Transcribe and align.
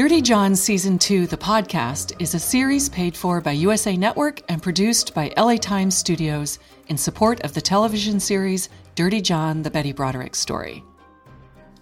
Dirty 0.00 0.22
John 0.22 0.56
Season 0.56 0.98
2, 0.98 1.26
the 1.26 1.36
podcast, 1.36 2.18
is 2.18 2.32
a 2.32 2.38
series 2.38 2.88
paid 2.88 3.14
for 3.14 3.38
by 3.42 3.52
USA 3.52 3.98
Network 3.98 4.40
and 4.48 4.62
produced 4.62 5.12
by 5.12 5.30
LA 5.36 5.56
Times 5.56 5.94
Studios 5.94 6.58
in 6.88 6.96
support 6.96 7.38
of 7.42 7.52
the 7.52 7.60
television 7.60 8.18
series 8.18 8.70
Dirty 8.94 9.20
John, 9.20 9.60
the 9.60 9.70
Betty 9.70 9.92
Broderick 9.92 10.34
story. 10.34 10.82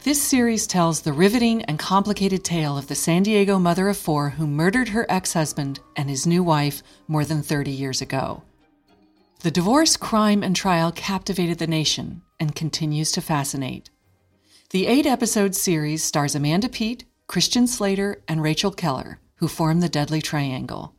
This 0.02 0.20
series 0.20 0.66
tells 0.66 1.00
the 1.00 1.12
riveting 1.12 1.64
and 1.66 1.78
complicated 1.78 2.42
tale 2.42 2.76
of 2.76 2.88
the 2.88 2.96
San 2.96 3.22
Diego 3.22 3.56
mother 3.56 3.88
of 3.88 3.96
four 3.96 4.30
who 4.30 4.48
murdered 4.48 4.88
her 4.88 5.06
ex 5.08 5.34
husband 5.34 5.78
and 5.94 6.10
his 6.10 6.26
new 6.26 6.42
wife 6.42 6.82
more 7.06 7.24
than 7.24 7.40
30 7.40 7.70
years 7.70 8.02
ago. 8.02 8.42
The 9.42 9.52
divorce, 9.52 9.96
crime, 9.96 10.42
and 10.42 10.56
trial 10.56 10.90
captivated 10.90 11.60
the 11.60 11.68
nation 11.68 12.22
and 12.40 12.56
continues 12.56 13.12
to 13.12 13.20
fascinate. 13.20 13.90
The 14.70 14.88
eight 14.88 15.06
episode 15.06 15.54
series 15.54 16.02
stars 16.02 16.34
Amanda 16.34 16.68
Peet, 16.68 17.04
Christian 17.28 17.66
Slater, 17.66 18.22
and 18.26 18.42
Rachel 18.42 18.70
Keller, 18.70 19.20
who 19.36 19.48
form 19.48 19.80
the 19.80 19.88
Deadly 19.90 20.22
Triangle. 20.22 20.94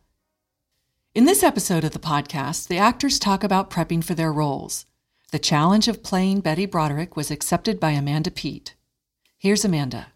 In 1.16 1.26
this 1.26 1.42
episode 1.42 1.84
of 1.84 1.90
the 1.90 1.98
podcast, 1.98 2.68
the 2.68 2.78
actors 2.78 3.18
talk 3.18 3.44
about 3.44 3.72
prepping 3.72 4.04
for 4.04 4.14
their 4.14 4.32
roles. 4.32 4.86
The 5.32 5.40
challenge 5.40 5.88
of 5.88 6.04
playing 6.04 6.42
Betty 6.42 6.68
Broderick 6.68 7.16
was 7.16 7.32
accepted 7.32 7.80
by 7.80 7.92
Amanda 7.92 8.30
Peet. 8.30 8.76
Here's 9.40 9.66
Amanda. 9.66 10.10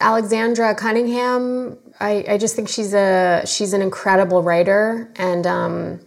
Alexandra 0.00 0.74
Cunningham, 0.74 1.76
I, 2.00 2.24
I 2.26 2.38
just 2.38 2.56
think 2.56 2.70
she's 2.70 2.94
a 2.94 3.42
she's 3.44 3.74
an 3.74 3.82
incredible 3.82 4.42
writer, 4.42 5.12
and 5.16 5.46
um, 5.46 6.00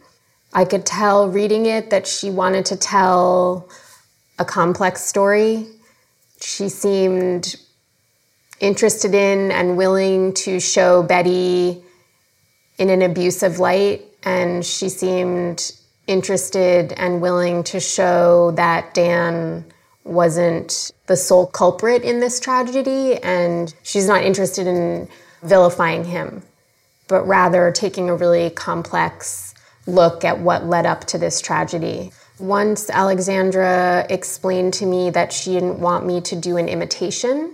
I 0.53 0.65
could 0.65 0.87
tell 0.87 1.29
reading 1.29 1.67
it 1.67 1.91
that 1.91 2.07
she 2.07 2.31
wanted 2.31 2.65
to 2.65 2.77
tell 2.77 3.69
a 4.39 4.45
complex 4.45 5.01
story. 5.01 5.67
She 6.41 6.67
seemed 6.67 7.55
interested 8.63 9.13
in 9.13 9.51
and 9.51 9.75
willing 9.75 10.33
to 10.33 10.59
show 10.59 11.03
Betty 11.03 11.83
in 12.77 12.89
an 12.89 13.01
abusive 13.01 13.59
light, 13.59 14.05
and 14.23 14.65
she 14.65 14.87
seemed 14.87 15.73
interested 16.07 16.93
and 16.93 17.21
willing 17.21 17.63
to 17.65 17.79
show 17.79 18.51
that 18.51 18.93
Dan 18.93 19.65
wasn't 20.05 20.91
the 21.07 21.15
sole 21.15 21.47
culprit 21.47 22.03
in 22.03 22.21
this 22.21 22.39
tragedy, 22.39 23.21
and 23.21 23.73
she's 23.83 24.07
not 24.07 24.23
interested 24.23 24.65
in 24.65 25.09
vilifying 25.43 26.05
him, 26.05 26.41
but 27.09 27.27
rather 27.27 27.69
taking 27.71 28.09
a 28.09 28.15
really 28.15 28.49
complex 28.49 29.53
look 29.87 30.23
at 30.23 30.39
what 30.39 30.65
led 30.65 30.85
up 30.85 31.03
to 31.05 31.17
this 31.17 31.41
tragedy. 31.41 32.11
Once 32.39 32.89
Alexandra 32.89 34.05
explained 34.09 34.73
to 34.73 34.85
me 34.85 35.09
that 35.09 35.33
she 35.33 35.51
didn't 35.51 35.79
want 35.79 36.05
me 36.05 36.21
to 36.21 36.35
do 36.35 36.55
an 36.55 36.69
imitation 36.69 37.53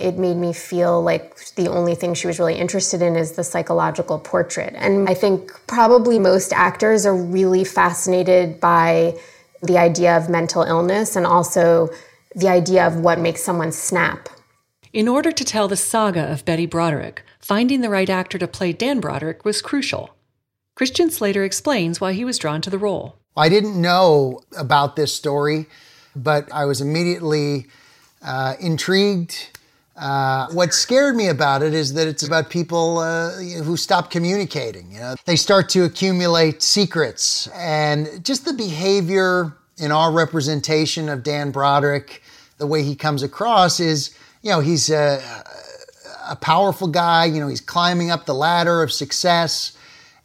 it 0.00 0.16
made 0.16 0.36
me 0.36 0.52
feel 0.52 1.02
like 1.02 1.54
the 1.54 1.68
only 1.68 1.94
thing 1.94 2.14
she 2.14 2.26
was 2.26 2.38
really 2.38 2.56
interested 2.56 3.02
in 3.02 3.16
is 3.16 3.32
the 3.32 3.44
psychological 3.44 4.18
portrait. 4.18 4.74
And 4.76 5.08
I 5.08 5.14
think 5.14 5.52
probably 5.66 6.18
most 6.18 6.52
actors 6.52 7.04
are 7.06 7.16
really 7.16 7.64
fascinated 7.64 8.60
by 8.60 9.18
the 9.62 9.78
idea 9.78 10.16
of 10.16 10.28
mental 10.28 10.62
illness 10.62 11.16
and 11.16 11.26
also 11.26 11.90
the 12.34 12.48
idea 12.48 12.86
of 12.86 12.96
what 12.96 13.18
makes 13.18 13.42
someone 13.42 13.72
snap. 13.72 14.28
In 14.92 15.06
order 15.06 15.30
to 15.30 15.44
tell 15.44 15.68
the 15.68 15.76
saga 15.76 16.32
of 16.32 16.44
Betty 16.44 16.66
Broderick, 16.66 17.22
finding 17.38 17.80
the 17.80 17.90
right 17.90 18.10
actor 18.10 18.38
to 18.38 18.48
play 18.48 18.72
Dan 18.72 19.00
Broderick 19.00 19.44
was 19.44 19.62
crucial. 19.62 20.10
Christian 20.74 21.10
Slater 21.10 21.44
explains 21.44 22.00
why 22.00 22.12
he 22.12 22.24
was 22.24 22.38
drawn 22.38 22.60
to 22.62 22.70
the 22.70 22.78
role. 22.78 23.16
I 23.36 23.48
didn't 23.48 23.80
know 23.80 24.40
about 24.56 24.96
this 24.96 25.14
story, 25.14 25.66
but 26.16 26.50
I 26.52 26.64
was 26.64 26.80
immediately 26.80 27.66
uh, 28.22 28.54
intrigued 28.58 29.58
uh, 30.00 30.48
what 30.52 30.72
scared 30.72 31.14
me 31.14 31.28
about 31.28 31.62
it 31.62 31.74
is 31.74 31.92
that 31.92 32.08
it's 32.08 32.22
about 32.22 32.48
people 32.48 32.98
uh, 32.98 33.32
who 33.62 33.76
stop 33.76 34.10
communicating. 34.10 34.90
You 34.90 35.00
know, 35.00 35.14
they 35.26 35.36
start 35.36 35.68
to 35.70 35.84
accumulate 35.84 36.62
secrets, 36.62 37.48
and 37.48 38.24
just 38.24 38.46
the 38.46 38.54
behavior 38.54 39.52
in 39.76 39.92
our 39.92 40.10
representation 40.10 41.10
of 41.10 41.22
Dan 41.22 41.50
Broderick, 41.50 42.22
the 42.56 42.66
way 42.66 42.82
he 42.82 42.96
comes 42.96 43.22
across 43.22 43.78
is, 43.78 44.16
you 44.40 44.50
know, 44.50 44.60
he's 44.60 44.88
a, 44.88 45.22
a 46.30 46.36
powerful 46.36 46.88
guy. 46.88 47.26
You 47.26 47.40
know, 47.40 47.48
he's 47.48 47.60
climbing 47.60 48.10
up 48.10 48.24
the 48.24 48.34
ladder 48.34 48.82
of 48.82 48.90
success, 48.90 49.76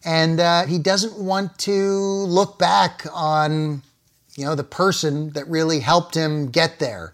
and 0.06 0.40
uh, 0.40 0.66
he 0.68 0.80
doesn't 0.80 1.18
want 1.18 1.58
to 1.60 1.74
look 1.74 2.58
back 2.58 3.06
on, 3.14 3.82
you 4.38 4.46
know, 4.46 4.56
the 4.56 4.64
person 4.64 5.32
that 5.32 5.50
really 5.50 5.82
helped 5.82 6.16
him 6.16 6.50
get 6.50 6.80
there. 6.80 7.12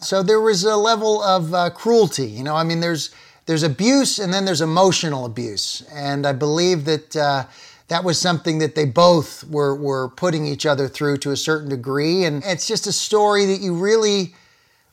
So 0.00 0.22
there 0.22 0.40
was 0.40 0.64
a 0.64 0.76
level 0.76 1.22
of 1.22 1.52
uh, 1.52 1.70
cruelty. 1.70 2.26
You 2.26 2.42
know, 2.42 2.56
I 2.56 2.64
mean, 2.64 2.80
there's 2.80 3.10
there's 3.46 3.62
abuse 3.62 4.18
and 4.18 4.32
then 4.32 4.44
there's 4.44 4.60
emotional 4.60 5.24
abuse, 5.24 5.82
and 5.92 6.26
I 6.26 6.32
believe 6.32 6.84
that 6.86 7.16
uh, 7.16 7.44
that 7.88 8.04
was 8.04 8.20
something 8.20 8.58
that 8.58 8.74
they 8.74 8.84
both 8.84 9.44
were 9.44 9.74
were 9.74 10.08
putting 10.10 10.46
each 10.46 10.64
other 10.64 10.88
through 10.88 11.18
to 11.18 11.32
a 11.32 11.36
certain 11.36 11.68
degree, 11.68 12.24
and 12.24 12.42
it's 12.44 12.66
just 12.66 12.86
a 12.86 12.92
story 12.92 13.46
that 13.46 13.60
you 13.60 13.74
really 13.74 14.34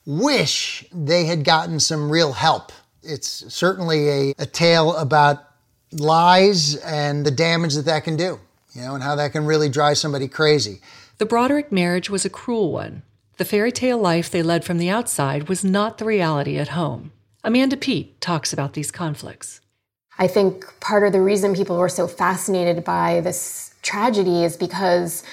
wish 0.06 0.86
they 0.92 1.26
had 1.26 1.44
gotten 1.44 1.80
some 1.80 2.10
real 2.10 2.34
help. 2.34 2.72
It's 3.04 3.54
certainly 3.54 4.10
a, 4.10 4.34
a 4.40 4.46
tale 4.46 4.96
about 4.96 5.44
lies 5.92 6.76
and 6.78 7.26
the 7.26 7.32
damage 7.32 7.76
that 7.76 7.86
that 7.86 8.04
can 8.04 8.18
do, 8.18 8.40
you 8.74 8.82
know, 8.82 8.96
and 8.96 9.04
how 9.04 9.16
that 9.16 9.32
can 9.32 9.46
really 9.46 9.70
drive 9.70 9.98
somebody 9.98 10.28
crazy. 10.28 10.82
The 11.18 11.26
Broderick 11.26 11.72
marriage 11.72 12.10
was 12.10 12.26
a 12.26 12.30
cruel 12.30 12.72
one. 12.72 13.04
The 13.38 13.46
fairy 13.46 13.72
tale 13.72 14.00
life 14.00 14.32
they 14.32 14.42
led 14.42 14.66
from 14.66 14.80
the 14.80 14.90
outside 14.90 15.48
was 15.48 15.64
not 15.64 16.00
the 16.00 16.06
reality 16.06 16.58
at 16.58 16.70
home. 16.70 17.12
Amanda 17.44 17.78
Peet 17.78 18.20
talks 18.20 18.52
about 18.52 18.74
these 18.74 18.90
conflicts. 18.90 19.62
I 20.18 20.26
think 20.26 20.66
part 20.80 21.04
of 21.04 21.14
the 21.14 21.22
reason 21.22 21.54
people 21.54 21.78
were 21.78 21.88
so 21.88 22.08
fascinated 22.08 22.84
by 22.84 23.22
this 23.22 23.76
tragedy 23.84 24.44
is 24.44 24.58
because 24.58 25.24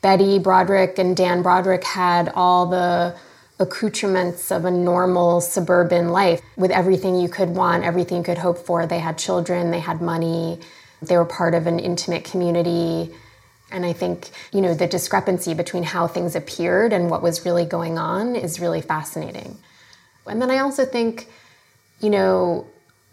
Betty 0.00 0.38
Broderick 0.38 0.98
and 0.98 1.14
Dan 1.14 1.42
Broderick 1.42 1.84
had 1.84 2.30
all 2.34 2.66
the 2.66 3.14
accoutrements 3.58 4.50
of 4.50 4.64
a 4.64 4.70
normal 4.70 5.42
suburban 5.42 6.08
life 6.08 6.40
with 6.56 6.70
everything 6.70 7.20
you 7.20 7.28
could 7.28 7.50
want, 7.50 7.84
everything 7.84 8.16
you 8.16 8.24
could 8.24 8.38
hope 8.38 8.56
for. 8.56 8.86
They 8.86 9.00
had 9.00 9.18
children, 9.18 9.70
they 9.70 9.80
had 9.80 10.00
money, 10.00 10.60
they 11.02 11.18
were 11.18 11.26
part 11.26 11.52
of 11.54 11.66
an 11.66 11.78
intimate 11.78 12.24
community. 12.24 13.14
And 13.72 13.86
I 13.86 13.92
think, 13.92 14.30
you 14.52 14.60
know, 14.60 14.74
the 14.74 14.86
discrepancy 14.86 15.54
between 15.54 15.82
how 15.82 16.06
things 16.06 16.34
appeared 16.34 16.92
and 16.92 17.10
what 17.10 17.22
was 17.22 17.44
really 17.44 17.64
going 17.64 17.98
on 17.98 18.36
is 18.36 18.60
really 18.60 18.80
fascinating. 18.80 19.58
And 20.26 20.40
then 20.40 20.50
I 20.50 20.58
also 20.58 20.84
think, 20.84 21.28
you 22.00 22.10
know, 22.10 22.66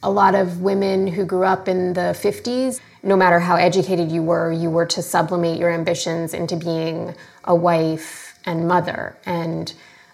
a 0.03 0.11
lot 0.11 0.35
of 0.35 0.61
women 0.61 1.07
who 1.07 1.25
grew 1.25 1.43
up 1.43 1.67
in 1.67 1.93
the 1.93 2.15
50s, 2.15 2.79
no 3.03 3.15
matter 3.15 3.39
how 3.39 3.55
educated 3.55 4.11
you 4.11 4.21
were, 4.21 4.51
you 4.51 4.69
were 4.69 4.85
to 4.85 5.01
sublimate 5.01 5.57
your 5.57 5.71
ambitions 5.71 6.33
into 6.33 6.55
being 6.55 7.15
a 7.43 7.55
wife 7.55 8.37
and 8.45 8.67
mother. 8.67 9.17
And 9.25 9.73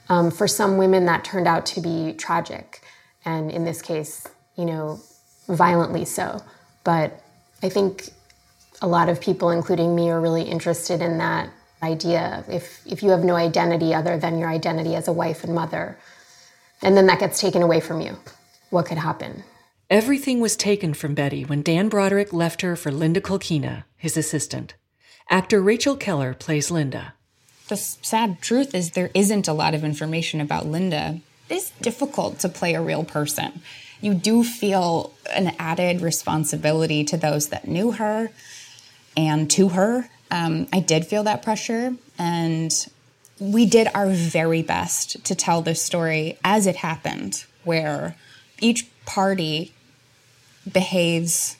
um, 0.09 0.31
for 0.31 0.47
some 0.47 0.77
women, 0.77 1.05
that 1.05 1.23
turned 1.23 1.47
out 1.47 1.65
to 1.67 1.81
be 1.81 2.13
tragic. 2.13 2.81
And 3.25 3.51
in 3.51 3.65
this 3.65 3.81
case, 3.81 4.27
you 4.55 4.65
know, 4.65 4.99
violently 5.47 6.05
so. 6.05 6.41
But 6.83 7.21
I 7.61 7.69
think 7.69 8.09
a 8.83 8.87
lot 8.87 9.07
of 9.07 9.21
people, 9.21 9.49
including 9.49 9.95
me, 9.95 10.09
are 10.11 10.19
really 10.19 10.43
interested 10.43 11.01
in 11.01 11.17
that 11.17 11.49
idea. 11.81 12.43
If, 12.49 12.85
if 12.85 13.01
you 13.01 13.11
have 13.11 13.23
no 13.23 13.35
identity 13.35 13.93
other 13.93 14.17
than 14.17 14.37
your 14.37 14.49
identity 14.49 14.93
as 14.93 15.07
a 15.07 15.13
wife 15.13 15.45
and 15.45 15.55
mother, 15.55 15.97
and 16.81 16.95
then 16.97 17.07
that 17.07 17.19
gets 17.19 17.39
taken 17.39 17.61
away 17.61 17.79
from 17.79 18.01
you, 18.01 18.17
what 18.71 18.85
could 18.85 18.97
happen? 18.97 19.43
Everything 19.89 20.41
was 20.41 20.57
taken 20.57 20.93
from 20.93 21.13
Betty 21.13 21.45
when 21.45 21.61
Dan 21.61 21.87
Broderick 21.87 22.33
left 22.33 22.61
her 22.61 22.75
for 22.75 22.91
Linda 22.91 23.21
Kolkena, 23.21 23.85
his 23.95 24.17
assistant. 24.17 24.75
Actor 25.29 25.61
Rachel 25.61 25.95
Keller 25.95 26.33
plays 26.33 26.69
Linda. 26.69 27.13
The 27.69 27.77
sad 27.77 28.41
truth 28.41 28.75
is 28.75 28.91
there 28.91 29.11
isn't 29.13 29.47
a 29.47 29.53
lot 29.53 29.73
of 29.73 29.85
information 29.85 30.41
about 30.41 30.65
Linda. 30.65 31.21
It's 31.49 31.69
difficult 31.81 32.39
to 32.39 32.49
play 32.49 32.73
a 32.73 32.81
real 32.81 33.05
person. 33.05 33.61
You 34.01 34.13
do 34.13 34.43
feel 34.43 35.13
an 35.33 35.55
added 35.57 36.01
responsibility 36.01 37.05
to 37.05 37.15
those 37.15 37.47
that 37.47 37.69
knew 37.69 37.91
her, 37.91 38.31
and 39.15 39.49
to 39.51 39.69
her. 39.69 40.09
Um, 40.31 40.67
I 40.73 40.79
did 40.79 41.05
feel 41.05 41.23
that 41.23 41.43
pressure, 41.43 41.95
and 42.17 42.73
we 43.39 43.65
did 43.65 43.87
our 43.93 44.09
very 44.09 44.61
best 44.61 45.23
to 45.25 45.35
tell 45.35 45.61
this 45.61 45.81
story 45.81 46.37
as 46.43 46.65
it 46.65 46.77
happened, 46.77 47.45
where 47.63 48.15
each 48.59 48.87
party 49.05 49.73
behaves 50.71 51.57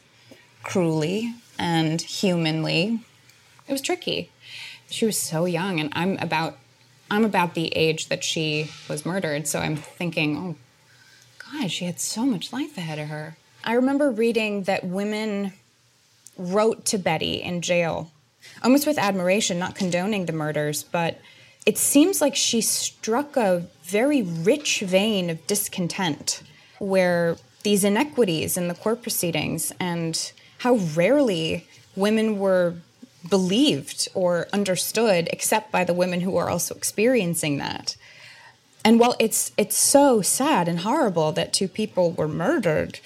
cruelly 0.63 1.35
and 1.59 2.01
humanly. 2.01 3.01
It 3.67 3.71
was 3.71 3.81
tricky. 3.81 4.31
She 4.89 5.05
was 5.05 5.19
so 5.19 5.45
young, 5.45 5.79
and 5.79 5.89
I'm 5.94 6.17
about 6.19 6.57
I'm 7.11 7.25
about 7.25 7.53
the 7.53 7.67
age 7.75 8.07
that 8.07 8.23
she 8.23 8.71
was 8.89 9.05
murdered, 9.05 9.47
so 9.47 9.59
I'm 9.59 9.75
thinking, 9.75 10.38
oh 10.38 10.55
God, 11.51 11.69
she 11.69 11.85
had 11.85 12.00
so 12.00 12.25
much 12.25 12.51
life 12.51 12.77
ahead 12.77 12.97
of 12.97 13.09
her. 13.09 13.38
I 13.63 13.73
remember 13.73 14.09
reading 14.09 14.63
that 14.63 14.83
women 14.83 15.53
wrote 16.38 16.85
to 16.85 16.97
Betty 16.97 17.41
in 17.41 17.62
jail, 17.62 18.12
almost 18.63 18.88
with 18.88 18.97
admiration, 18.97 19.59
not 19.59 19.75
condoning 19.75 20.25
the 20.25 20.33
murders, 20.33 20.83
but 20.83 21.19
it 21.65 21.77
seems 21.77 22.21
like 22.21 22.35
she 22.35 22.62
struck 22.62 23.38
a 23.38 23.68
very 23.83 24.21
rich 24.21 24.81
vein 24.81 25.30
of 25.30 25.45
discontent 25.47 26.44
where 26.80 27.38
these 27.63 27.83
inequities 27.83 28.57
in 28.57 28.68
the 28.68 28.74
court 28.74 29.01
proceedings 29.01 29.71
and 29.80 30.33
how 30.59 30.75
rarely 30.95 31.68
women 31.95 32.38
were 32.38 32.75
believed 33.29 34.09
or 34.13 34.47
understood 34.51 35.29
except 35.31 35.71
by 35.71 35.83
the 35.83 35.94
women 35.94 36.21
who 36.21 36.36
are 36.36 36.50
also 36.50 36.75
experiencing 36.75 37.57
that. 37.57 37.95
And 38.83 39.00
while 39.00 39.15
it's 39.18 39.53
it's 39.57 39.77
so 39.77 40.21
sad 40.21 40.68
and 40.68 40.79
horrible 40.79 41.31
that 41.31 41.53
two 41.53 41.69
people 41.69 42.12
were 42.12 42.27
murdered, 42.27 43.00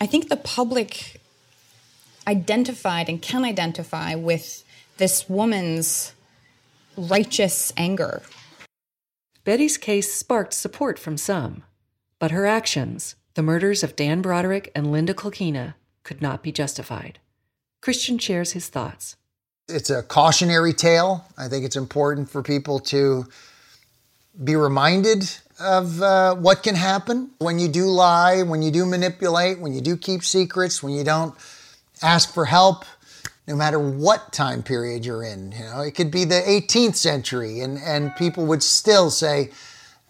I 0.00 0.06
think 0.06 0.28
the 0.28 0.36
public 0.36 1.20
identified 2.26 3.08
and 3.08 3.20
can 3.20 3.44
identify 3.44 4.14
with 4.14 4.64
this 4.98 5.28
woman's 5.28 6.12
righteous 6.96 7.72
anger. 7.76 8.22
Betty's 9.44 9.76
case 9.76 10.12
sparked 10.12 10.54
support 10.54 10.98
from 10.98 11.16
some, 11.16 11.64
but 12.18 12.30
her 12.30 12.46
actions, 12.46 13.16
the 13.34 13.42
murders 13.42 13.82
of 13.82 13.96
Dan 13.96 14.22
Broderick 14.22 14.70
and 14.74 14.92
Linda 14.92 15.14
Kolkena, 15.14 15.74
could 16.04 16.22
not 16.22 16.42
be 16.42 16.52
justified. 16.52 17.18
Christian 17.80 18.18
shares 18.18 18.52
his 18.52 18.68
thoughts. 18.68 19.16
It's 19.68 19.90
a 19.90 20.02
cautionary 20.02 20.72
tale. 20.72 21.24
I 21.36 21.48
think 21.48 21.64
it's 21.64 21.76
important 21.76 22.30
for 22.30 22.42
people 22.42 22.78
to 22.80 23.26
be 24.42 24.54
reminded 24.56 25.28
of 25.60 26.00
uh, 26.02 26.34
what 26.34 26.62
can 26.62 26.74
happen 26.74 27.30
when 27.38 27.58
you 27.58 27.68
do 27.68 27.86
lie, 27.86 28.42
when 28.42 28.62
you 28.62 28.70
do 28.70 28.86
manipulate, 28.86 29.58
when 29.58 29.74
you 29.74 29.80
do 29.80 29.96
keep 29.96 30.22
secrets, 30.22 30.82
when 30.82 30.92
you 30.92 31.04
don't 31.04 31.34
ask 32.02 32.32
for 32.32 32.44
help, 32.44 32.84
no 33.46 33.56
matter 33.56 33.78
what 33.78 34.32
time 34.32 34.62
period 34.62 35.04
you're 35.04 35.24
in. 35.24 35.52
You 35.52 35.64
know, 35.64 35.80
it 35.80 35.92
could 35.92 36.10
be 36.10 36.24
the 36.24 36.40
18th 36.40 36.96
century, 36.96 37.60
and, 37.60 37.78
and 37.78 38.14
people 38.16 38.46
would 38.46 38.62
still 38.62 39.10
say, 39.10 39.50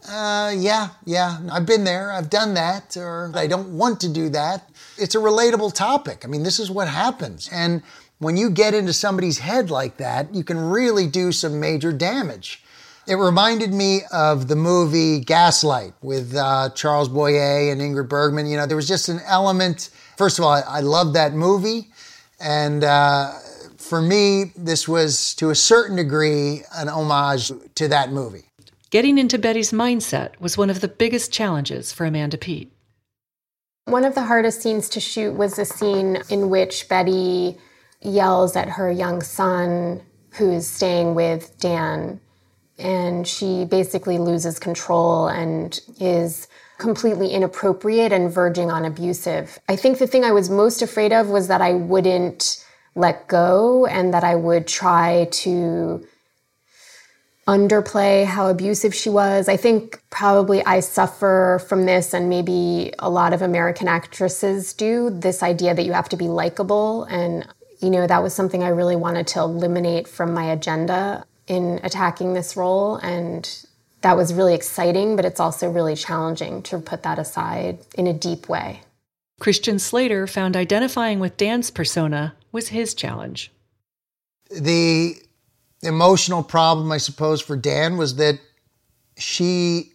uh, 0.08 0.52
yeah, 0.56 0.88
yeah, 1.04 1.38
I've 1.50 1.66
been 1.66 1.84
there, 1.84 2.12
I've 2.12 2.28
done 2.28 2.54
that, 2.54 2.96
or 2.96 3.30
I 3.34 3.46
don't 3.46 3.76
want 3.76 4.00
to 4.00 4.08
do 4.08 4.28
that. 4.30 4.68
It's 4.98 5.14
a 5.14 5.18
relatable 5.18 5.74
topic. 5.74 6.24
I 6.24 6.28
mean, 6.28 6.42
this 6.42 6.58
is 6.58 6.70
what 6.70 6.88
happens. 6.88 7.48
And 7.52 7.82
when 8.18 8.36
you 8.36 8.50
get 8.50 8.74
into 8.74 8.92
somebody's 8.92 9.38
head 9.38 9.70
like 9.70 9.96
that, 9.98 10.34
you 10.34 10.44
can 10.44 10.58
really 10.58 11.06
do 11.06 11.32
some 11.32 11.60
major 11.60 11.92
damage. 11.92 12.62
It 13.06 13.16
reminded 13.16 13.72
me 13.72 14.02
of 14.12 14.46
the 14.46 14.54
movie 14.54 15.20
Gaslight 15.20 15.94
with 16.02 16.36
uh, 16.36 16.70
Charles 16.70 17.08
Boyer 17.08 17.72
and 17.72 17.80
Ingrid 17.80 18.08
Bergman. 18.08 18.46
You 18.46 18.56
know, 18.56 18.66
there 18.66 18.76
was 18.76 18.86
just 18.86 19.08
an 19.08 19.20
element. 19.26 19.90
First 20.16 20.38
of 20.38 20.44
all, 20.44 20.52
I, 20.52 20.60
I 20.60 20.80
love 20.80 21.12
that 21.14 21.32
movie. 21.34 21.88
And 22.40 22.84
uh, 22.84 23.32
for 23.78 24.02
me, 24.02 24.52
this 24.56 24.88
was 24.88 25.34
to 25.36 25.50
a 25.50 25.54
certain 25.54 25.96
degree 25.96 26.62
an 26.74 26.88
homage 26.88 27.52
to 27.76 27.88
that 27.88 28.12
movie. 28.12 28.44
Getting 28.90 29.18
into 29.18 29.38
Betty's 29.38 29.72
mindset 29.72 30.38
was 30.38 30.58
one 30.58 30.70
of 30.70 30.80
the 30.80 30.88
biggest 30.88 31.32
challenges 31.32 31.92
for 31.92 32.04
Amanda 32.04 32.36
Peet. 32.36 32.72
One 33.86 34.04
of 34.04 34.14
the 34.14 34.22
hardest 34.22 34.62
scenes 34.62 34.88
to 34.90 35.00
shoot 35.00 35.32
was 35.32 35.56
the 35.56 35.64
scene 35.64 36.18
in 36.28 36.50
which 36.50 36.88
Betty 36.88 37.56
yells 38.00 38.54
at 38.54 38.68
her 38.68 38.90
young 38.90 39.22
son 39.22 40.02
who's 40.30 40.66
staying 40.66 41.14
with 41.14 41.58
Dan 41.58 42.20
and 42.78 43.26
she 43.26 43.64
basically 43.64 44.18
loses 44.18 44.58
control 44.58 45.28
and 45.28 45.80
is 46.00 46.48
completely 46.82 47.28
inappropriate 47.28 48.12
and 48.12 48.30
verging 48.30 48.70
on 48.70 48.84
abusive. 48.84 49.58
I 49.68 49.76
think 49.76 49.98
the 49.98 50.06
thing 50.06 50.24
I 50.24 50.32
was 50.32 50.50
most 50.50 50.82
afraid 50.82 51.12
of 51.12 51.28
was 51.28 51.48
that 51.48 51.62
I 51.62 51.72
wouldn't 51.72 52.62
let 52.94 53.28
go 53.28 53.86
and 53.86 54.12
that 54.12 54.24
I 54.24 54.34
would 54.34 54.66
try 54.66 55.28
to 55.44 56.06
underplay 57.48 58.24
how 58.24 58.48
abusive 58.48 58.94
she 58.94 59.10
was. 59.10 59.48
I 59.48 59.56
think 59.56 60.02
probably 60.10 60.64
I 60.64 60.80
suffer 60.80 61.60
from 61.68 61.86
this, 61.86 62.14
and 62.14 62.28
maybe 62.28 62.92
a 62.98 63.10
lot 63.10 63.32
of 63.32 63.42
American 63.42 63.88
actresses 63.88 64.72
do 64.74 65.10
this 65.10 65.42
idea 65.42 65.74
that 65.74 65.84
you 65.84 65.92
have 65.92 66.08
to 66.10 66.16
be 66.16 66.28
likable. 66.28 67.04
And, 67.04 67.46
you 67.80 67.90
know, 67.90 68.06
that 68.06 68.22
was 68.22 68.32
something 68.34 68.62
I 68.62 68.68
really 68.68 68.96
wanted 68.96 69.26
to 69.28 69.40
eliminate 69.40 70.06
from 70.06 70.34
my 70.34 70.44
agenda 70.52 71.24
in 71.48 71.80
attacking 71.82 72.34
this 72.34 72.56
role 72.56 72.96
and 72.96 73.66
that 74.02 74.16
was 74.16 74.34
really 74.34 74.54
exciting, 74.54 75.16
but 75.16 75.24
it's 75.24 75.40
also 75.40 75.70
really 75.70 75.96
challenging 75.96 76.62
to 76.64 76.78
put 76.78 77.02
that 77.04 77.18
aside 77.18 77.78
in 77.94 78.06
a 78.06 78.12
deep 78.12 78.48
way. 78.48 78.80
Christian 79.40 79.78
Slater 79.78 80.26
found 80.26 80.56
identifying 80.56 81.18
with 81.18 81.36
Dan's 81.36 81.70
persona 81.70 82.34
was 82.52 82.68
his 82.68 82.94
challenge. 82.94 83.50
The 84.50 85.16
emotional 85.82 86.42
problem, 86.42 86.92
I 86.92 86.98
suppose, 86.98 87.40
for 87.40 87.56
Dan 87.56 87.96
was 87.96 88.16
that 88.16 88.38
she 89.16 89.92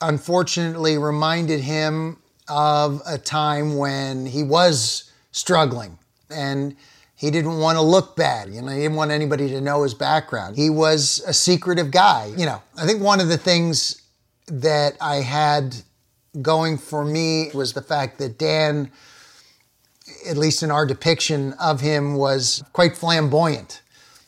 unfortunately 0.00 0.96
reminded 0.96 1.60
him 1.60 2.18
of 2.48 3.02
a 3.06 3.18
time 3.18 3.76
when 3.76 4.26
he 4.26 4.42
was 4.42 5.10
struggling 5.32 5.98
and 6.30 6.76
he 7.20 7.30
didn't 7.30 7.58
want 7.58 7.76
to 7.76 7.82
look 7.82 8.16
bad. 8.16 8.48
You 8.48 8.62
know, 8.62 8.68
he 8.68 8.80
didn't 8.80 8.96
want 8.96 9.10
anybody 9.10 9.46
to 9.50 9.60
know 9.60 9.82
his 9.82 9.92
background. 9.92 10.56
He 10.56 10.70
was 10.70 11.22
a 11.26 11.34
secretive 11.34 11.90
guy. 11.90 12.32
You 12.34 12.46
know, 12.46 12.62
I 12.78 12.86
think 12.86 13.02
one 13.02 13.20
of 13.20 13.28
the 13.28 13.36
things 13.36 14.00
that 14.46 14.96
I 15.02 15.16
had 15.16 15.76
going 16.40 16.78
for 16.78 17.04
me 17.04 17.50
was 17.52 17.74
the 17.74 17.82
fact 17.82 18.16
that 18.20 18.38
Dan, 18.38 18.90
at 20.26 20.38
least 20.38 20.62
in 20.62 20.70
our 20.70 20.86
depiction 20.86 21.52
of 21.60 21.82
him, 21.82 22.14
was 22.14 22.64
quite 22.72 22.96
flamboyant. 22.96 23.82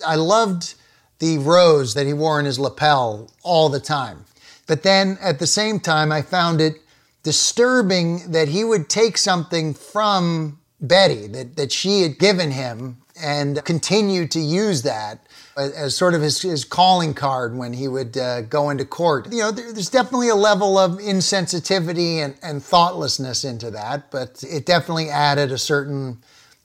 I 0.07 0.17
loved 0.17 0.75
the 1.19 1.39
rose 1.39 1.95
that 1.95 2.07
he 2.07 2.13
wore 2.13 2.39
in 2.39 2.45
his 2.45 2.59
lapel 2.59 3.31
all 3.43 3.71
the 3.71 3.81
time. 3.81 4.27
But 4.67 4.83
then 4.83 5.17
at 5.23 5.39
the 5.39 5.47
same 5.47 5.81
time, 5.81 6.13
I 6.13 6.21
found 6.21 6.61
it 6.61 6.75
disturbing 7.23 8.33
that 8.33 8.49
he 8.49 8.65
would 8.65 8.91
take 8.91 9.17
something 9.17 9.73
from 9.73 10.59
Betty 10.83 11.29
that, 11.29 11.57
that 11.57 11.73
she 11.73 12.03
had 12.03 12.19
given 12.19 12.51
him 12.51 12.99
and 13.21 13.65
continued 13.65 14.31
to 14.33 14.41
use 14.41 14.83
that 14.83 15.27
as 15.57 15.95
sort 15.95 16.15
of 16.15 16.23
his, 16.23 16.41
his 16.41 16.65
calling 16.65 17.15
card 17.15 17.57
when 17.57 17.73
he 17.73 17.87
would 17.87 18.17
uh, 18.17 18.43
go 18.43 18.71
into 18.71 18.85
court. 18.85 19.31
You 19.31 19.41
know, 19.41 19.51
there's 19.51 19.91
definitely 19.91 20.29
a 20.29 20.35
level 20.35 20.79
of 20.79 20.93
insensitivity 20.93 22.17
and, 22.17 22.35
and 22.43 22.63
thoughtlessness 22.63 23.45
into 23.45 23.71
that, 23.71 24.11
but 24.11 24.43
it 24.49 24.67
definitely 24.67 25.11
added 25.11 25.53
a 25.53 25.59
certain 25.59 26.19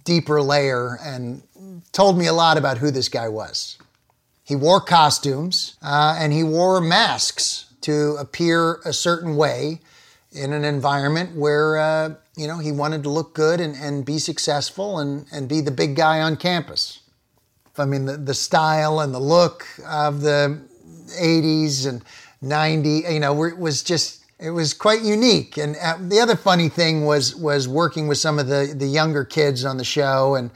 deeper 0.03 0.41
layer 0.41 0.97
and 1.03 1.43
told 1.91 2.17
me 2.17 2.27
a 2.27 2.33
lot 2.33 2.57
about 2.57 2.77
who 2.77 2.91
this 2.91 3.09
guy 3.09 3.27
was. 3.27 3.77
He 4.43 4.55
wore 4.55 4.79
costumes 4.79 5.75
uh, 5.81 6.17
and 6.17 6.31
he 6.31 6.43
wore 6.43 6.79
masks 6.79 7.65
to 7.81 8.15
appear 8.15 8.79
a 8.85 8.93
certain 8.93 9.35
way 9.35 9.81
in 10.31 10.53
an 10.53 10.63
environment 10.63 11.35
where 11.35 11.77
uh, 11.77 12.13
you 12.37 12.47
know, 12.47 12.59
he 12.59 12.71
wanted 12.71 13.03
to 13.03 13.09
look 13.09 13.33
good 13.33 13.59
and, 13.59 13.75
and 13.75 14.05
be 14.05 14.19
successful 14.19 14.99
and, 14.99 15.25
and 15.33 15.49
be 15.49 15.59
the 15.59 15.71
big 15.71 15.95
guy 15.95 16.21
on 16.21 16.37
campus. 16.37 16.99
I 17.77 17.85
mean, 17.85 18.05
the, 18.05 18.17
the 18.17 18.33
style 18.33 18.99
and 19.01 19.13
the 19.13 19.19
look 19.19 19.67
of 19.85 20.21
the 20.21 20.59
80s 21.19 21.87
and 21.87 22.03
90, 22.41 22.89
you 23.09 23.19
know, 23.19 23.43
it 23.43 23.57
was 23.57 23.83
just, 23.83 24.23
it 24.39 24.51
was 24.51 24.73
quite 24.73 25.01
unique. 25.01 25.57
And 25.57 25.75
uh, 25.81 25.97
the 25.99 26.19
other 26.19 26.35
funny 26.35 26.69
thing 26.69 27.05
was, 27.05 27.35
was 27.35 27.67
working 27.67 28.07
with 28.07 28.19
some 28.19 28.39
of 28.39 28.47
the, 28.47 28.73
the 28.75 28.87
younger 28.87 29.25
kids 29.25 29.65
on 29.65 29.77
the 29.77 29.83
show. 29.83 30.35
And 30.35 30.51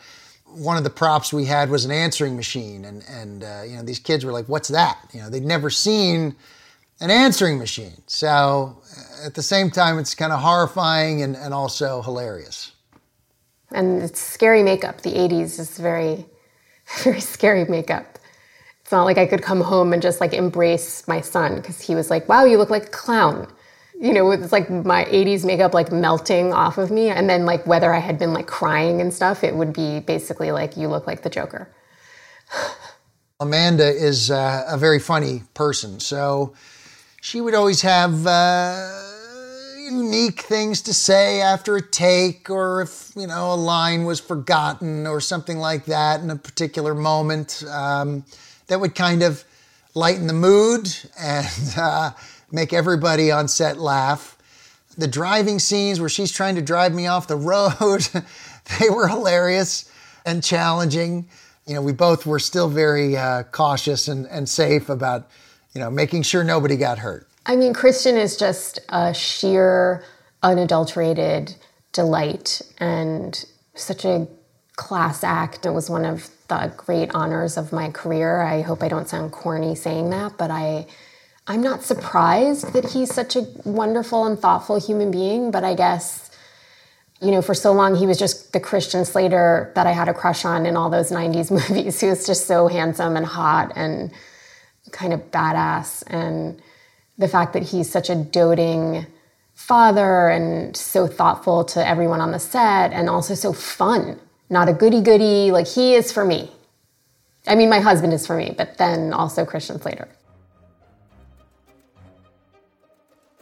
one 0.46 0.78
of 0.78 0.84
the 0.84 0.90
props 0.90 1.34
we 1.34 1.46
had 1.46 1.70
was 1.70 1.86
an 1.86 1.92
answering 1.92 2.36
machine. 2.36 2.86
And, 2.86 3.04
and 3.10 3.44
uh, 3.44 3.64
you 3.68 3.76
know, 3.76 3.84
these 3.84 4.00
kids 4.00 4.24
were 4.24 4.32
like, 4.32 4.48
what's 4.48 4.70
that? 4.70 5.00
You 5.14 5.22
know, 5.22 5.30
they'd 5.30 5.44
never 5.44 5.70
seen 5.70 6.36
an 7.00 7.10
answering 7.10 7.58
machine. 7.58 8.02
So 8.06 8.82
uh, 8.98 9.11
at 9.26 9.34
the 9.34 9.42
same 9.42 9.70
time, 9.70 10.00
it's 10.00 10.16
kind 10.16 10.32
of 10.32 10.40
horrifying 10.40 11.22
and, 11.22 11.36
and 11.36 11.54
also 11.54 12.02
hilarious. 12.02 12.72
And 13.72 14.02
it's 14.02 14.20
scary 14.20 14.64
makeup. 14.64 15.02
The 15.02 15.12
80s 15.12 15.60
is 15.60 15.78
very, 15.78 16.26
very 17.04 17.22
scary 17.22 17.66
makeup. 17.66 18.20
It's 18.82 18.92
not 18.92 19.04
like 19.04 19.18
I 19.18 19.26
could 19.26 19.42
come 19.42 19.62
home 19.62 19.94
and 19.94 20.02
just 20.02 20.20
like 20.20 20.34
embrace 20.34 21.08
my 21.08 21.22
son 21.22 21.56
because 21.56 21.80
he 21.80 21.96
was 21.96 22.10
like, 22.10 22.28
wow, 22.28 22.44
you 22.46 22.58
look 22.58 22.70
like 22.70 22.88
a 22.88 22.90
clown. 22.90 23.48
You 24.00 24.14
know, 24.14 24.32
it's 24.32 24.52
like 24.52 24.70
my 24.70 25.06
80s 25.06 25.46
makeup 25.46 25.74
like 25.74 25.92
melting 25.92 26.52
off 26.54 26.78
of 26.78 26.92
me. 26.92 27.10
And 27.10 27.30
then, 27.30 27.46
like, 27.46 27.66
whether 27.68 27.94
I 27.94 28.00
had 28.00 28.18
been 28.18 28.34
like 28.34 28.48
crying 28.48 29.00
and 29.00 29.14
stuff, 29.14 29.44
it 29.44 29.56
would 29.56 29.74
be 29.74 30.00
basically 30.00 30.52
like, 30.52 30.76
you 30.76 30.88
look 30.88 31.06
like 31.06 31.22
the 31.22 31.30
Joker. 31.30 31.70
Amanda 33.40 33.88
is 33.88 34.32
uh, 34.32 34.66
a 34.68 34.78
very 34.78 35.00
funny 35.00 35.44
person. 35.54 36.00
So, 36.00 36.54
she 37.22 37.40
would 37.40 37.54
always 37.54 37.82
have 37.84 38.26
uh, 38.26 39.11
unique 39.84 40.42
things 40.42 40.82
to 40.84 40.94
say 40.94 41.42
after 41.42 41.76
a 41.76 41.82
take, 41.82 42.50
or 42.50 42.82
if 42.82 43.12
you 43.16 43.28
know 43.28 43.54
a 43.54 43.56
line 43.56 44.06
was 44.06 44.20
forgotten 44.20 45.08
or 45.08 45.22
something 45.22 45.58
like 45.58 45.86
that 45.86 46.22
in 46.22 46.30
a 46.30 46.36
particular 46.36 46.94
moment, 46.94 47.64
um, 47.70 48.24
that 48.68 48.80
would 48.80 48.96
kind 48.96 49.24
of 49.24 49.44
lighten 49.94 50.28
the 50.28 50.34
mood 50.34 50.90
and 51.20 51.48
uh, 51.78 52.12
make 52.52 52.74
everybody 52.74 53.32
on 53.32 53.48
set 53.48 53.78
laugh. 53.78 54.38
The 54.98 55.08
driving 55.08 55.60
scenes 55.60 56.00
where 56.00 56.10
she's 56.10 56.32
trying 56.32 56.56
to 56.56 56.62
drive 56.62 56.94
me 56.94 57.08
off 57.08 57.28
the 57.28 57.36
road, 57.36 58.08
they 58.80 58.90
were 58.90 59.08
hilarious 59.08 59.92
and 60.26 60.44
challenging. 60.44 61.28
You 61.66 61.76
know, 61.76 61.82
we 61.82 61.94
both 61.94 62.26
were 62.26 62.40
still 62.40 62.70
very 62.70 63.16
uh, 63.16 63.44
cautious 63.44 64.08
and, 64.08 64.26
and 64.28 64.48
safe 64.48 64.90
about 64.90 65.30
you 65.74 65.80
know, 65.80 65.90
making 65.90 66.24
sure 66.24 66.44
nobody 66.44 66.76
got 66.76 67.00
hurt. 67.00 67.28
I 67.46 67.56
mean, 67.56 67.74
Christian 67.74 68.18
is 68.18 68.38
just 68.38 68.80
a 68.90 69.14
sheer 69.14 70.04
unadulterated 70.44 71.56
delight 71.92 72.62
and 72.78 73.44
such 73.76 74.06
a 74.06 74.28
class 74.76 75.24
act. 75.24 75.66
It 75.66 75.72
was 75.72 75.90
one 75.90 76.06
of 76.06 76.30
the 76.48 76.74
great 76.78 77.12
honors 77.14 77.58
of 77.58 77.72
my 77.72 77.90
career. 77.90 78.42
I 78.42 78.62
hope 78.62 78.84
I 78.84 78.88
don't 78.88 79.10
sound 79.10 79.32
corny 79.32 79.76
saying 79.76 80.10
that, 80.12 80.38
but 80.38 80.52
I 80.52 80.88
I'm 81.48 81.62
not 81.62 81.82
surprised 81.84 82.74
that 82.74 82.92
he's 82.92 83.14
such 83.14 83.36
a 83.36 83.48
wonderful 83.66 84.26
and 84.26 84.40
thoughtful 84.40 84.80
human 84.80 85.10
being, 85.10 85.52
but 85.52 85.64
I 85.64 85.74
guess 85.74 86.30
you 87.22 87.30
know, 87.30 87.42
for 87.42 87.54
so 87.54 87.72
long 87.72 87.96
he 87.96 88.08
was 88.08 88.18
just 88.18 88.52
the 88.52 88.60
Christian 88.60 89.06
Slater 89.06 89.72
that 89.76 89.86
I 89.86 89.92
had 89.92 90.10
a 90.10 90.14
crush 90.14 90.44
on 90.44 90.66
in 90.66 90.76
all 90.76 90.90
those 90.90 91.12
90s 91.12 91.52
movies. 91.70 92.00
He 92.00 92.08
was 92.08 92.26
just 92.26 92.48
so 92.48 92.68
handsome 92.68 93.16
and 93.16 93.26
hot 93.26 93.74
and 93.76 94.12
kind 94.92 95.14
of 95.14 95.30
badass 95.32 96.04
and 96.08 96.62
the 97.22 97.28
fact 97.28 97.54
that 97.54 97.64
he's 97.64 97.90
such 97.90 98.10
a 98.10 98.16
doting 98.16 99.06
father 99.54 100.30
and 100.30 100.76
so 100.76 101.08
thoughtful 101.08 101.64
to 101.64 101.88
everyone 101.88 102.20
on 102.20 102.32
the 102.32 102.40
set 102.40 102.92
and 102.92 103.10
also 103.10 103.34
so 103.36 103.54
fun. 103.54 104.20
Not 104.50 104.68
a 104.68 104.74
goody 104.74 105.02
goody, 105.02 105.52
like 105.52 105.68
he 105.68 105.96
is 105.96 106.12
for 106.12 106.26
me. 106.26 106.52
I 107.48 107.56
mean, 107.56 107.70
my 107.70 107.80
husband 107.80 108.14
is 108.14 108.28
for 108.28 108.36
me, 108.36 108.54
but 108.56 108.78
then 108.78 109.14
also 109.14 109.46
Christian 109.46 109.80
Slater. 109.80 110.08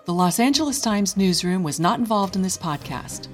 The 0.05 0.13
Los 0.13 0.39
Angeles 0.39 0.81
Times 0.81 1.17
newsroom 1.17 1.63
was 1.63 1.79
not 1.79 1.99
involved 1.99 2.35
in 2.35 2.41
this 2.41 2.57
podcast. 2.57 3.27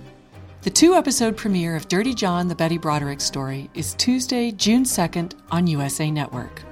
The 0.63 0.69
two 0.69 0.95
episode 0.95 1.37
premiere 1.37 1.75
of 1.75 1.87
Dirty 1.87 2.13
John, 2.13 2.47
the 2.47 2.55
Betty 2.55 2.77
Broderick 2.77 3.21
story, 3.21 3.69
is 3.75 3.93
Tuesday, 3.93 4.51
June 4.51 4.83
2nd 4.83 5.33
on 5.51 5.67
USA 5.67 6.09
Network. 6.09 6.63